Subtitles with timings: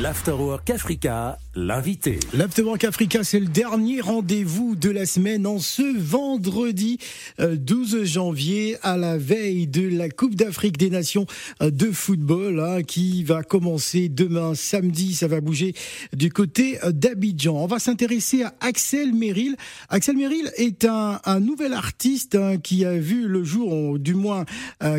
[0.00, 2.18] L'Afterwork Africa, l'invité.
[2.32, 6.96] L'Afterwork Africa, c'est le dernier rendez-vous de la semaine en ce vendredi
[7.38, 11.26] 12 euh, janvier à la veille de la Coupe d'Afrique des Nations
[11.60, 15.14] euh, de football hein, qui va commencer demain samedi.
[15.14, 15.74] Ça va bouger
[16.16, 17.54] du côté euh, d'Abidjan.
[17.54, 19.56] On va s'intéresser à Axel Merrill.
[19.90, 24.46] Axel Merrill est un, nouvel artiste hein, qui a vu le jour, du moins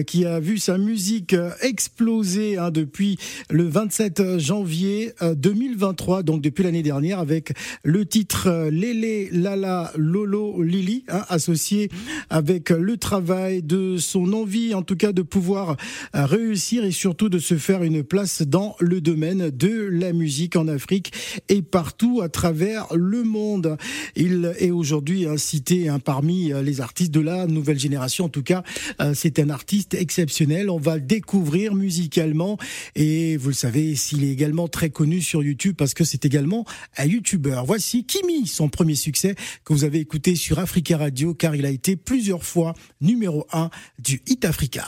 [0.05, 3.17] qui a vu sa musique exploser hein, depuis
[3.49, 4.82] le 27 janvier
[5.21, 7.53] 2023, euh, donc depuis l'année dernière, avec
[7.84, 11.90] le titre euh, Lélé Lala Lolo Lili, hein, associé
[12.30, 15.77] avec le travail de son envie, en tout cas, de pouvoir
[16.16, 20.55] euh, réussir et surtout de se faire une place dans le domaine de la musique
[20.55, 21.13] en Afrique
[21.49, 23.77] et partout à travers le monde.
[24.15, 28.26] Il est aujourd'hui cité hein, parmi les artistes de la nouvelle génération.
[28.26, 28.63] En tout cas,
[29.13, 30.70] c'est un artiste exceptionnel.
[30.70, 32.57] On va le découvrir musicalement
[32.95, 36.66] et vous le savez, s'il est également très connu sur YouTube parce que c'est également
[36.98, 37.62] un YouTuber.
[37.66, 41.70] Voici Kimi, son premier succès que vous avez écouté sur Africa Radio car il a
[41.70, 44.88] été plusieurs fois numéro 1 du Hit Africa.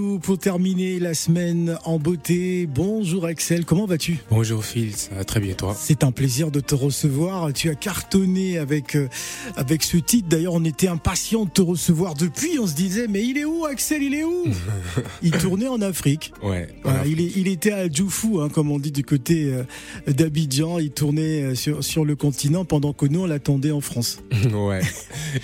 [0.31, 2.65] pour terminer la semaine en beauté.
[2.65, 4.19] Bonjour Axel, comment vas-tu?
[4.29, 5.75] Bonjour Phil, ça va très bien toi?
[5.77, 7.51] C'est un plaisir de te recevoir.
[7.51, 9.09] Tu as cartonné avec euh,
[9.57, 10.29] avec ce titre.
[10.29, 12.59] D'ailleurs, on était impatient de te recevoir depuis.
[12.59, 14.03] On se disait mais il est où Axel?
[14.03, 14.45] Il est où?
[15.21, 16.31] Il tournait en Afrique.
[16.41, 16.69] Ouais.
[17.05, 19.63] il, est, il était à Djoufou, hein, comme on dit du côté euh,
[20.07, 20.79] d'Abidjan.
[20.79, 24.19] Il tournait euh, sur sur le continent pendant que nous on l'attendait en France.
[24.53, 24.79] ouais.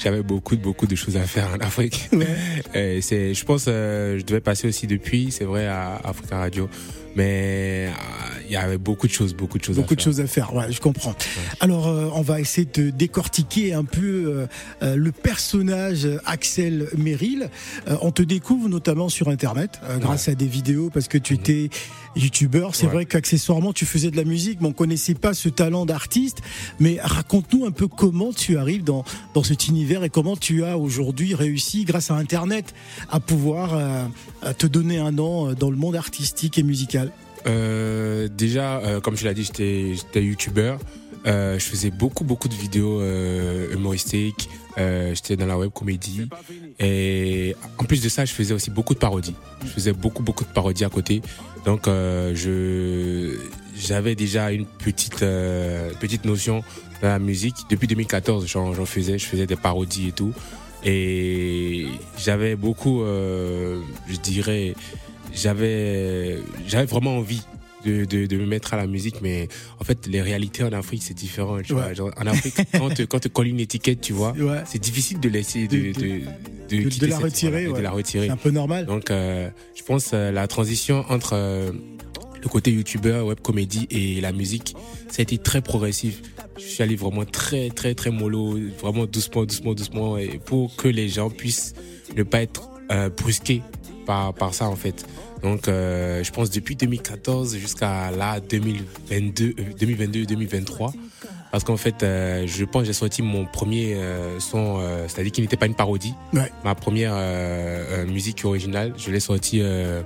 [0.02, 2.10] J'avais beaucoup beaucoup de choses à faire en Afrique.
[2.14, 3.00] Ouais.
[3.02, 6.70] c'est, je pense euh, je devais passer aussi depuis, c'est vrai, à Africa Radio.
[7.16, 7.90] Mais
[8.48, 10.54] il y avait beaucoup de choses, beaucoup de choses beaucoup à de choses à faire.
[10.54, 11.16] Ouais, je comprends.
[11.60, 14.48] Alors, euh, on va essayer de décortiquer un peu
[14.82, 17.50] le personnage Axel Merrill.
[18.02, 21.40] on te découvre notamment sur Internet grâce à des vidéos parce que tu mhm.
[21.40, 21.70] étais
[22.16, 22.76] youtubeur.
[22.76, 26.42] C'est vrai qu'accessoirement tu faisais de la musique, mais on connaissait pas ce talent d'artiste.
[26.80, 29.04] Mais raconte-nous un peu comment tu arrives dans
[29.34, 32.74] dans cet univers et comment tu as aujourd'hui réussi grâce à Internet
[33.10, 34.06] à pouvoir euh,
[34.58, 37.12] te donner un nom dans le monde artistique et musical.
[37.48, 40.80] Euh, déjà, euh, comme tu l'as dit, j'étais youtubeur.
[41.26, 43.02] je faisais beaucoup beaucoup de vidéos
[43.72, 44.50] humoristiques.
[44.78, 46.28] j'étais dans la web comédie
[46.80, 49.36] et en plus de ça, je faisais aussi beaucoup de parodies.
[49.64, 51.22] Je faisais beaucoup beaucoup de parodies à côté.
[51.68, 53.38] Donc euh, je
[53.76, 56.60] j'avais déjà une petite euh, petite notion
[57.02, 58.48] de la musique depuis 2014.
[58.48, 60.34] J'en faisais, je faisais des parodies et tout.
[60.86, 64.76] Et j'avais beaucoup, euh, je dirais,
[65.42, 66.38] j'avais
[66.68, 67.42] j'avais vraiment envie
[67.86, 69.48] de, de, de me mettre à la musique, mais
[69.80, 71.60] en fait, les réalités en Afrique, c'est différent.
[71.62, 71.94] Tu vois.
[71.94, 74.62] Genre, en Afrique, quand te, quand te colle une étiquette, tu vois, Ouais.
[74.66, 75.94] c'est difficile de laisser de,
[77.06, 77.78] la cette- retirer, voilà, et ouais.
[77.78, 78.26] de la retirer.
[78.26, 78.86] C'est un peu normal.
[78.88, 81.72] Donc, euh, je pense euh, la transition entre euh,
[82.42, 84.76] le côté youtubeur, web comédie et la musique,
[85.10, 86.22] ça a été très progressif.
[86.58, 90.88] Je suis allé vraiment très, très, très mollo, vraiment doucement, doucement, doucement, et pour que
[90.88, 91.74] les gens puissent
[92.18, 93.62] ne pas être euh, brusqués
[94.06, 95.06] par, par ça, en fait.
[95.44, 100.94] Donc, euh, je pense depuis 2014 jusqu'à là, 2022, euh, 2022, 2023.
[101.52, 105.32] Parce qu'en fait, euh, je pense que j'ai sorti mon premier euh, son, euh, c'est-à-dire
[105.32, 106.14] qu'il n'était pas une parodie.
[106.34, 106.52] Ouais.
[106.64, 110.02] Ma première euh, euh, musique originale, je l'ai sortie euh,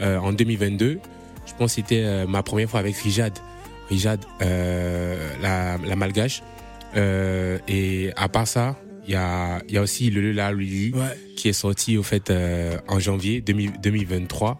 [0.00, 0.98] euh, en 2022.
[1.46, 3.32] Je pense que c'était euh, ma première fois avec Rijad.
[3.88, 6.42] Rijad, euh, la, la malgache.
[6.96, 8.76] Euh, et à part ça,
[9.06, 11.18] il y a, il y a aussi le La Lili Ouais.
[11.36, 14.58] qui est sorti au fait euh, en janvier 2000 2023.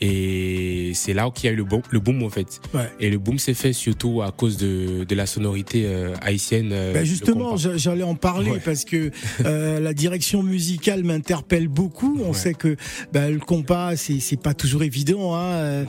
[0.00, 2.60] Et c'est là qu'il y a eu le boom, le boom en fait.
[2.74, 2.90] Ouais.
[3.00, 6.70] Et le boom s'est fait surtout à cause de, de la sonorité euh, haïtienne.
[6.72, 8.60] euh, Ben justement, j'allais en parler Ouais.
[8.64, 9.10] parce que
[9.44, 12.18] euh, la direction musicale m'interpelle beaucoup.
[12.22, 12.34] On Ouais.
[12.34, 12.76] sait que
[13.12, 15.84] ben, le compas, c'est pas toujours évident, hein, euh,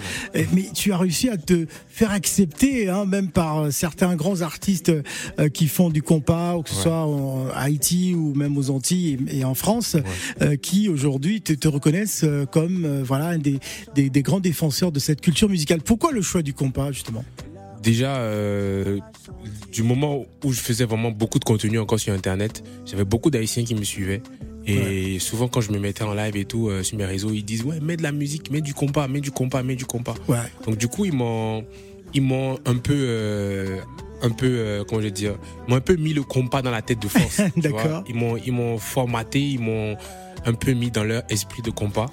[0.53, 4.91] mais tu as réussi à te faire accepter, hein, même par euh, certains grands artistes
[5.53, 9.45] qui font du compas, que ce soit en Haïti ou même aux Antilles et, et
[9.45, 9.97] en France,
[10.41, 13.59] euh, qui aujourd'hui te, te reconnaissent comme voilà un des,
[13.97, 15.81] des, des grands défenseurs de cette culture musicale.
[15.81, 17.25] Pourquoi le choix du compas justement?
[17.81, 18.99] Déjà, euh,
[19.71, 23.63] du moment où je faisais vraiment beaucoup de contenu encore sur Internet, j'avais beaucoup d'Haïtiens
[23.63, 24.21] qui me suivaient.
[24.69, 27.43] Et souvent, quand je me mettais en live et tout euh, sur mes réseaux, ils
[27.45, 30.15] disent Ouais, mets de la musique, mets du compas, mets du compas, mets du compas.
[30.27, 30.37] Ouais.
[30.65, 31.65] Donc, du coup, ils m'ont,
[32.13, 32.93] ils m'ont un peu.
[32.93, 33.79] euh,
[34.21, 35.35] un peu, euh, comment je vais dire,
[35.67, 37.41] m'ont un peu mis le compas dans la tête de force.
[37.57, 38.03] D'accord.
[38.07, 39.95] Ils m'ont, ils m'ont formaté, ils m'ont
[40.45, 42.09] un peu mis dans leur esprit de compas.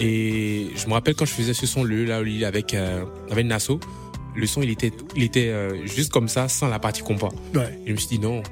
[0.00, 3.80] Et je me rappelle quand je faisais ce son, le là, avec, euh, avec Nasso,
[4.34, 7.30] le son, il était, il était euh, juste comme ça, sans la partie compas.
[7.54, 7.78] Ouais.
[7.84, 8.42] Et je me suis dit non,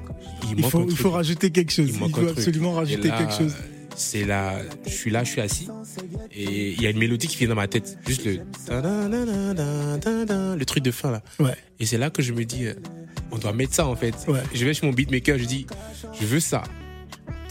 [0.43, 0.99] il, Il manque faut, un il truc.
[0.99, 1.89] faut rajouter quelque chose.
[1.89, 3.55] Il Il, faut absolument rajouter là, quelque chose.
[3.97, 4.55] C'est là,
[4.85, 5.67] je suis là, je suis assis,
[6.33, 8.39] et il y a une mélodie qui vient dans ma tête, juste le
[10.57, 11.21] le truc de fin là.
[11.39, 11.55] Ouais.
[11.79, 12.73] Et c'est là que je me dis, euh,
[13.31, 14.13] on doit mettre ça en fait.
[14.27, 14.41] Ouais.
[14.53, 15.65] Je vais chez mon beatmaker, je dis,
[16.19, 16.63] je veux ça,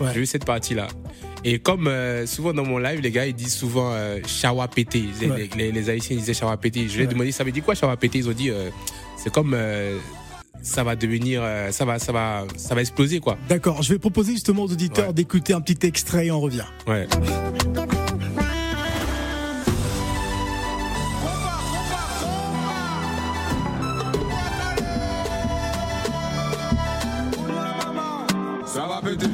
[0.00, 0.10] Ouais.
[0.14, 0.88] je veux cette partie là.
[1.44, 5.04] Et comme euh, souvent dans mon live, les gars ils disent souvent euh, chawa pété.
[5.22, 5.48] Ouais.
[5.56, 6.88] Les, les- les Haïtiens disaient chawa pété.
[6.88, 8.18] Je leur ai demandé ça veut dire quoi chawa pété?
[8.18, 8.70] Ils ont dit euh,
[9.16, 9.54] c'est comme
[10.64, 13.36] ça va devenir, euh, ça va, ça va, ça va exploser quoi.
[13.48, 15.12] D'accord, je vais proposer justement aux auditeurs Ouais.
[15.12, 16.64] d'écouter un petit extrait et on revient.
[16.86, 17.06] Ouais.
[28.66, 29.26] Ça va péter.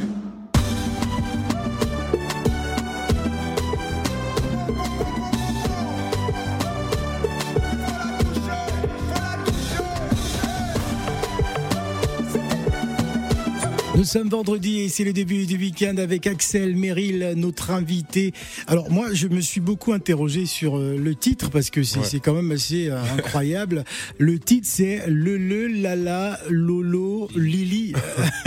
[14.01, 18.33] Nous sommes vendredi et c'est le début du week-end avec Axel Merrill, notre invité.
[18.67, 22.21] Alors moi, je me suis beaucoup interrogé sur euh, le titre parce que c'est Ouais.
[22.25, 23.85] quand même assez euh, incroyable.
[24.17, 27.93] Le titre, c'est Le Le Lala Lolo Lili.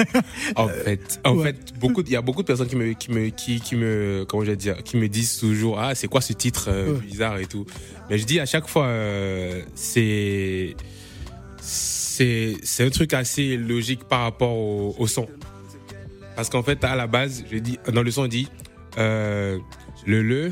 [0.56, 1.44] En fait, en ouais.
[1.54, 4.26] fait, beaucoup, il y a beaucoup de personnes qui me, qui me, qui, qui me,
[4.28, 7.38] comment je vais dire, qui me disent toujours, ah, c'est quoi ce titre euh, bizarre
[7.38, 7.68] et tout.
[8.10, 10.76] Mais je dis à chaque fois, euh, c'est,
[11.62, 15.28] c'est, c'est un truc assez logique par rapport au, au son.
[16.36, 18.50] Parce qu'en fait, à la base, je dis, dans le son, on dit,
[18.98, 19.60] euh,
[20.06, 20.52] le le,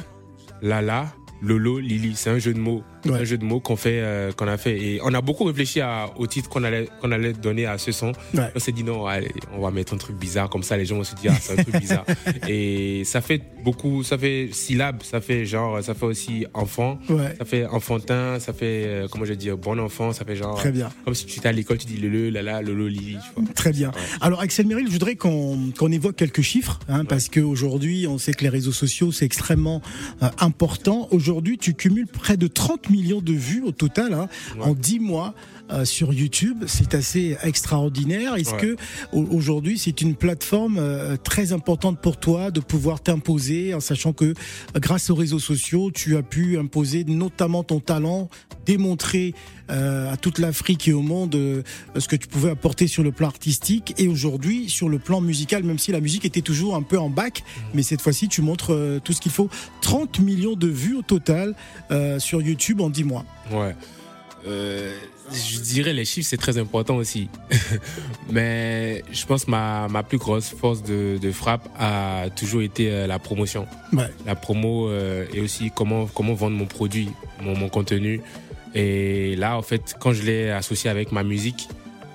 [0.62, 1.08] la la,
[1.42, 2.14] lolo, lili.
[2.16, 2.84] C'est un jeu de mots.
[3.05, 3.20] Ouais.
[3.20, 4.79] un jeu de mots qu'on fait, euh, qu'on a fait.
[4.79, 7.91] Et on a beaucoup réfléchi à, au titre qu'on allait, qu'on allait donner à ce
[7.91, 8.12] son.
[8.34, 8.50] Ouais.
[8.55, 10.98] On s'est dit non, allez, on va mettre un truc bizarre comme ça, les gens
[10.98, 12.05] vont se dire ah, c'est un truc bizarre.
[12.48, 17.36] Et ça fait beaucoup, ça fait syllabes, ça fait genre, ça fait aussi enfant, Ouais.
[17.38, 20.55] ça fait enfantin, ça fait euh, comment je vais dire bon enfant, ça fait genre
[20.55, 20.89] Très bien.
[21.05, 23.53] comme si tu étais à l'école, tu dis le le, la la, lili, tu vois.
[23.53, 23.91] Très bien.
[24.22, 28.34] Alors Axel Merrill, je voudrais qu'on qu'on évoque quelques chiffres, hein, parce qu'aujourd'hui, on sait
[28.34, 29.81] que les réseaux sociaux, c'est extrêmement
[30.24, 31.08] euh, important.
[31.12, 34.64] Aujourd'hui, tu cumules près de 30 millions de vues au total hein, Ouais.
[34.66, 35.34] en 10 mois.
[35.74, 38.36] euh, sur YouTube, c'est assez extraordinaire.
[38.36, 38.60] Est-ce Ouais.
[38.60, 38.76] que
[39.14, 44.12] au- aujourd'hui c'est une plateforme euh, très importante pour toi de pouvoir t'imposer, en sachant
[44.12, 44.34] que
[44.76, 48.28] grâce aux réseaux sociaux, tu as pu imposer notamment ton talent,
[48.66, 49.34] démontrer
[49.70, 51.64] euh, à toute l'Afrique et au monde
[51.98, 55.64] ce que tu pouvais apporter sur le plan artistique et aujourd'hui sur le plan musical,
[55.64, 57.44] même si la musique était toujours un peu en bac,
[57.74, 59.50] mais cette fois-ci tu montres tout ce qu'il faut.
[59.82, 61.56] 30 millions de vues au total
[62.20, 63.26] sur YouTube en 10 mois.
[63.52, 63.76] Ouais.
[64.48, 64.98] Euh,
[65.32, 67.30] je dirais les chiffres c'est très important aussi,
[68.32, 72.92] mais je pense que ma ma plus grosse force de, de frappe a toujours été
[72.92, 73.68] euh, la promotion.
[73.94, 74.10] Ouais.
[74.26, 77.10] la promo euh, et aussi comment comment vendre mon produit,
[77.42, 78.22] mon, mon contenu.
[78.74, 81.68] Et là, en fait, quand je l'ai associé avec ma musique,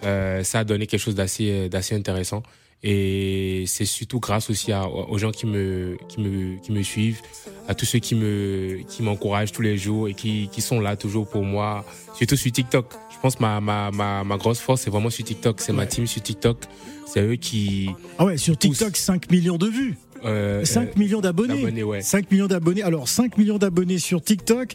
[0.04, 2.42] euh, ça a donné quelque chose d'assez d'assez intéressant.
[2.82, 7.20] Et c'est surtout grâce aussi à- aux gens qui me, qui, me, qui me suivent,
[7.68, 10.96] à tous ceux qui me qui m'encouragent tous les jours et qui, qui sont là
[10.96, 12.92] toujours pour moi, surtout sur TikTok.
[13.12, 15.60] Je pense que ma, ma, ma, ma grosse force, c'est vraiment sur TikTok.
[15.60, 15.88] C'est ma Ouais.
[15.88, 16.58] team sur TikTok.
[17.06, 17.88] C'est eux qui.
[18.18, 19.96] Ah ouais, sur TikTok, 5 millions de vues.
[20.24, 21.82] Euh, 5 euh, millions d'abonnés.
[21.82, 22.00] ouais.
[22.02, 22.82] 5 millions d'abonnés.
[22.82, 24.72] Alors 5 millions d'abonnés sur TikTok,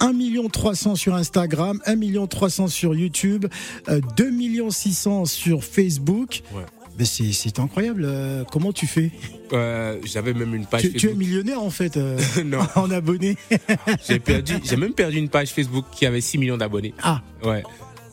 [0.00, 3.46] 1 million 300 sur Instagram, 1 million 300 sur YouTube,
[3.88, 6.42] euh, 2 millions 600 sur Facebook.
[6.54, 6.62] Ouais.
[6.98, 8.04] Mais c'est incroyable.
[8.06, 9.10] euh, comment tu fais?
[9.52, 11.18] Euh, J'avais même une page tu, tu es Facebook.
[11.18, 13.36] millionnaire en fait euh, non, en abonnés.
[14.08, 14.54] j'ai perdu.
[14.64, 16.94] J'ai même perdu une page Facebook qui avait 6 millions d'abonnés.
[17.02, 17.62] Ah Ouais.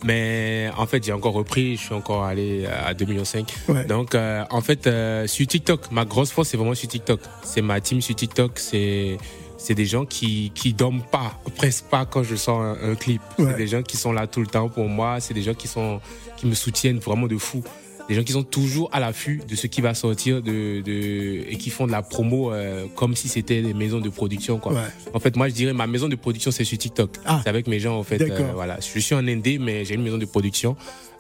[0.06, 1.78] Mais en fait, j'ai encore repris.
[1.78, 3.24] Je suis encore allé à 2,5 millions.
[3.70, 3.86] ouais.
[3.86, 4.90] Donc, en fait,
[5.28, 7.22] sur TikTok, ma grosse force, c'est vraiment sur TikTok.
[7.44, 8.60] C'est ma team sur TikTok.
[8.60, 9.18] C'est
[9.58, 13.22] c'est des gens qui qui dorment pas, presque pas quand je sors un, un clip.
[13.40, 13.46] Ouais.
[13.52, 15.22] C'est des gens qui sont là tout le temps pour moi.
[15.22, 16.02] C'est des gens qui sont
[16.36, 17.64] qui me soutiennent vraiment de fou.
[18.10, 21.58] Des gens qui sont toujours à l'affût de ce qui va sortir de, de et
[21.58, 24.74] qui font de la promo euh, comme si c'était des maisons de production quoi.
[24.74, 24.80] Ouais.
[25.14, 27.12] En fait, moi, je dirais ma maison de production, c'est sur TikTok.
[27.26, 27.40] Ah.
[27.44, 28.22] C'est avec mes gens, en fait.
[28.22, 28.78] Euh, voilà.
[28.82, 30.76] Je suis un indé, mais j'ai une maison de production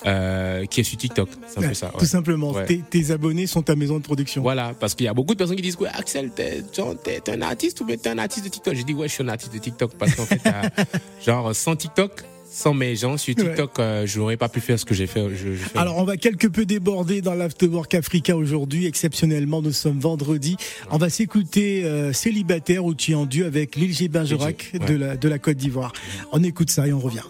[0.05, 1.29] euh, qui est sur TikTok.
[1.47, 1.91] C'est un Ouais, peu ça.
[1.97, 2.65] Tout simplement, Ouais.
[2.65, 4.41] tes, tes abonnés sont ta maison de production.
[4.41, 6.63] Voilà, parce qu'il y a beaucoup de personnes qui disent ouais, Axel, t'es
[7.23, 8.75] t'es un artiste ou t'es un artiste de TikTok?
[8.75, 10.41] Je dis ouais, je suis un artiste de TikTok parce qu'en fait,
[11.25, 12.23] genre sans TikTok,
[12.53, 13.43] sans mes gens sur Ouais.
[13.43, 15.27] TikTok, euh, je n'aurais pas pu faire ce que j'ai fait.
[15.31, 15.77] Je, je fais.
[15.79, 18.86] Alors on va quelque peu déborder dans l'Afterwork Africa aujourd'hui.
[18.86, 20.55] Exceptionnellement, nous sommes vendredi.
[20.91, 24.07] On va s'écouter euh, Célibataire où tu es en duo avec Lil G.
[24.07, 24.98] Bergerac de, ouais.
[25.00, 25.93] la, de la Côte d'Ivoire.
[26.31, 27.24] On écoute ça et on revient.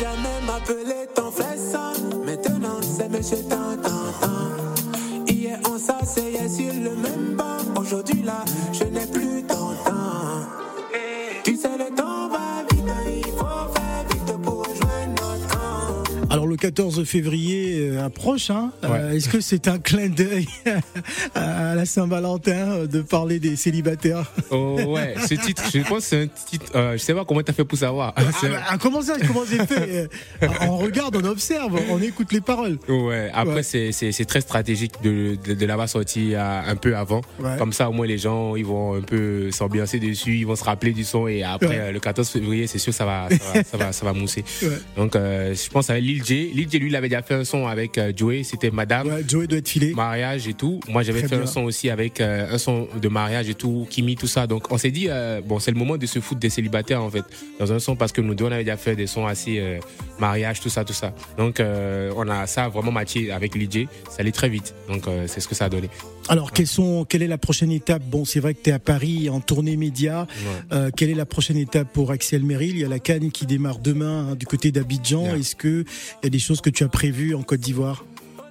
[0.00, 1.92] Jamais m'appeler ton ça.
[2.24, 4.74] Maintenant c'est monsieur Tantantan.
[5.26, 7.80] Hier on s'asseyait sur le même banc.
[7.80, 8.44] Aujourd'hui là,
[16.64, 18.48] 14 février euh, approche.
[18.48, 20.46] Hein Euh, Est-ce que c'est un clin d'œil
[21.34, 26.04] à la Saint-Valentin euh, de parler des célibataires Oh, ouais, ce titre, je pense que
[26.04, 26.72] c'est un titre.
[26.74, 28.14] euh, je sais pas comment t'as fait pour savoir.
[28.16, 30.08] ah, bah, ah, Comment ça Comment j'ai fait
[30.42, 32.78] Euh, On regarde, on observe, on écoute les paroles.
[32.88, 33.92] Ouais, après Ouais.
[33.92, 37.20] c'est très stratégique de de, de l'avoir sorti euh, un peu avant.
[37.40, 37.56] Ouais.
[37.58, 40.64] Comme ça au moins les gens ils vont un peu s'ambiancer dessus, ils vont se
[40.64, 43.64] rappeler du son et après euh, le 14 février c'est sûr ça va ça va
[43.64, 44.44] ça va, ça va mousser.
[44.96, 46.50] Donc euh, je pense à Lil J.
[46.54, 49.08] Lil J lui il avait déjà fait un son avec euh, Joey, c'était Madame.
[49.08, 49.92] Ouais, Joey doit être filé.
[49.92, 50.80] mariage et tout.
[50.88, 51.42] Moi, j'avais fait bien.
[51.42, 54.46] un son aussi avec euh, un son de mariage et tout, Kimi, tout ça.
[54.46, 57.10] Donc, on s'est dit, euh, bon, c'est le moment de se foutre des célibataires, en
[57.10, 57.24] fait,
[57.58, 59.60] dans un son, parce que nous deux, on avait déjà fait des sons assez
[60.18, 61.12] mariage, tout ça, tout ça.
[61.36, 63.88] Donc, on a ça vraiment matché avec l'IJ.
[64.08, 64.74] Ça allait très vite.
[64.88, 65.88] Donc, c'est ce que ça a donné.
[66.28, 68.02] Alors, sont, quelle est la prochaine étape?
[68.02, 70.26] Bon, c'est vrai que tu es à Paris en tournée média.
[70.30, 70.76] Ouais.
[70.76, 72.76] Euh, quelle est la prochaine étape pour Axel Merrill?
[72.76, 75.34] Il y a la Cannes qui démarre demain hein, du côté d'Abidjan.
[75.34, 75.84] Est-ce que
[76.22, 78.04] il y a des choses que tu as prévues en Côte d'Ivoire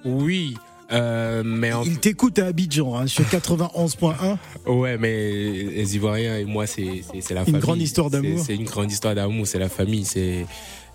[0.06, 0.56] Oui.
[0.90, 4.36] Euh, mais en Il t'écoute à Abidjan hein, sur 91.1.
[4.66, 7.60] Ouais, mais les Ivoiriens et moi, c'est la Une famille.
[7.60, 8.42] grande histoire d'amour.
[8.44, 10.06] C'est une grande histoire d'amour, c'est la famille.
[10.06, 10.46] C'est,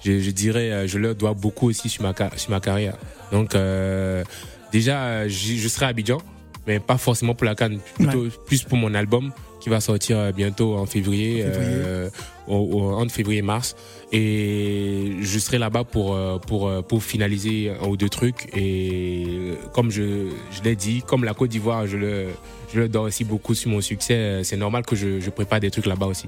[0.03, 2.98] je, je dirais, euh, je leur dois beaucoup aussi sur ma, ca- sur ma carrière.
[3.31, 4.24] Donc, euh,
[4.72, 6.19] déjà, je serai à Abidjan,
[6.65, 10.75] mais pas forcément pour la canne, plutôt plus pour mon album qui va sortir bientôt
[10.77, 11.67] en février, En février.
[11.86, 12.10] euh,
[12.50, 13.75] au, entre février et mars.
[14.12, 18.50] Et je serai là-bas pour, euh, pour, euh, pour finaliser un ou deux trucs.
[18.56, 22.27] Et euh, comme je, je l'ai dit, comme la Côte d'Ivoire, je le,
[22.74, 24.41] je le dors aussi beaucoup sur mon succès.
[24.44, 26.25] C'est normal que je, je prépare des trucs là-bas aussi.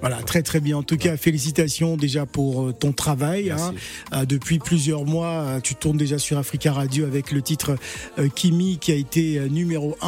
[0.00, 0.78] Voilà, très très bien.
[0.78, 3.50] En tout cas, félicitations déjà pour ton travail.
[3.50, 3.74] Hein.
[4.24, 7.76] Depuis plusieurs mois, tu tournes déjà sur Africa Radio avec le titre
[8.34, 9.98] Kimi qui a été numéro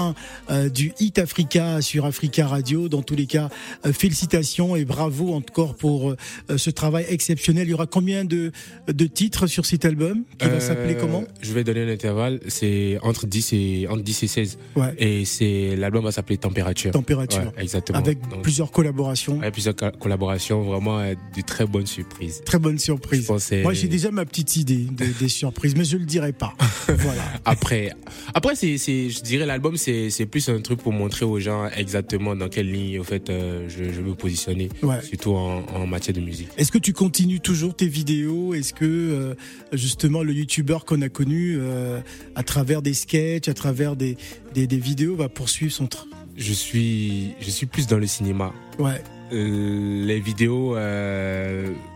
[0.48, 2.88] 1 du Hit Africa sur Africa Radio.
[2.88, 3.50] Dans tous les cas,
[3.92, 6.16] félicitations et bravo pour euh,
[6.56, 7.66] ce travail exceptionnel.
[7.68, 8.52] Il y aura combien de,
[8.88, 11.24] de titres sur cet album qui va Euh, s'appeler comment?
[11.40, 12.40] Je vais donner un intervalle.
[12.48, 14.58] C'est entre 10 et, entre 10 et 16.
[14.76, 16.90] Ouais, Et c'est, l'album va s'appeler Température.
[16.92, 17.40] température.
[17.56, 17.98] Ouais, exactement.
[17.98, 19.38] Avec Donc, plusieurs collaborations.
[19.38, 22.42] ouais, plusieurs collaborations, vraiment euh, de très bonnes surprises.
[22.44, 23.22] Très bonne surprise.
[23.22, 25.96] Je pense que c'est- Moi, j'ai déjà ma petite idée de- des surprises, mais je
[25.96, 26.54] le dirai pas.
[26.88, 27.22] voilà.
[27.44, 27.92] Après,
[28.34, 31.68] après c'est, c'est, je dirais l'album, c'est, c'est plus un truc pour montrer aux gens
[31.76, 35.00] exactement dans quelle ligne, au fait, euh, je, je veux me positionner, Ouais.
[35.02, 36.48] surtout en, en matière de musique.
[36.56, 38.54] Est-ce que tu continues toujours tes vidéos?
[38.54, 39.34] Est-ce que euh,
[39.72, 42.00] justement le youtubeur qu'on a connu euh,
[42.34, 44.16] à travers des sketchs, à travers des,
[44.54, 48.52] des, des vidéos va poursuivre son tr- Je suis, je suis plus dans le cinéma.
[48.78, 50.74] Ouais, les vidéos,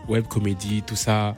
[0.07, 1.35] web comédie, tout ça,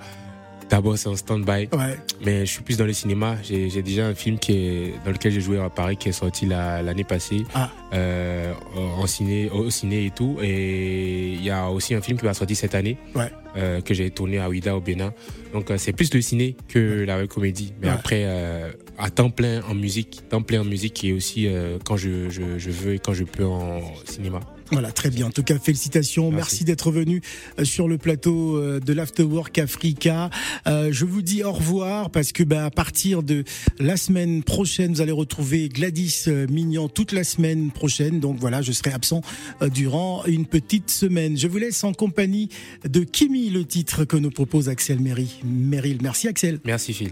[0.70, 1.70] d'abord c'est en stand-by.
[1.76, 3.38] ouais, Mais je suis plus dans le cinéma.
[3.44, 6.46] J'ai déjà un film qui est, dans lequel j'ai joué à Paris qui est sorti
[6.46, 7.72] la- l'année passée, Ah.
[7.94, 10.38] euh, en ciné, au ciné et tout.
[10.42, 13.32] Et il y a aussi un film qui va sortir cette année, Ouais.
[13.58, 15.14] euh, que j'ai tourné à Ouida au Bénin.
[15.54, 17.74] Donc euh, c'est plus le ciné que la comédie.
[17.82, 17.94] Mais Ouais.
[17.94, 21.98] après, euh, à temps plein en musique, temps plein en musique et aussi euh, quand
[21.98, 24.40] je, je, je veux et quand je peux en cinéma.
[24.72, 25.28] Voilà, très bien.
[25.28, 26.32] En tout cas, félicitations.
[26.32, 26.66] Merci, Merci.
[26.66, 27.22] d'être venu
[27.60, 30.30] euh, sur le plateau euh, de l'Afterwork Africa.
[30.68, 33.44] Euh, je vous dis au revoir parce que bah, à partir de
[33.80, 38.20] la semaine prochaine, vous allez retrouver Gladys Mignon toute la semaine prochaine.
[38.20, 39.22] Donc voilà, je serai absent
[39.62, 41.38] euh, durant une petite semaine.
[41.38, 42.50] Je vous laisse en compagnie
[42.88, 45.42] de Kimi, le titre que nous propose Axel Mery.
[45.44, 45.98] Meryl.
[46.02, 46.60] Merci Axel.
[46.64, 47.12] Merci Phil.